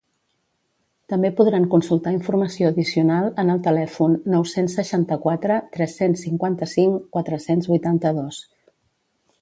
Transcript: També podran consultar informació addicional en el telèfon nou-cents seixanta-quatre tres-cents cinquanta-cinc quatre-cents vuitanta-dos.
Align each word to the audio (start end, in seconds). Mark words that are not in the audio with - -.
També 1.13 1.29
podran 1.39 1.67
consultar 1.73 2.13
informació 2.15 2.71
addicional 2.71 3.29
en 3.43 3.53
el 3.55 3.61
telèfon 3.69 4.17
nou-cents 4.35 4.79
seixanta-quatre 4.79 5.59
tres-cents 5.77 6.25
cinquanta-cinc 6.29 7.07
quatre-cents 7.19 7.73
vuitanta-dos. 7.75 8.43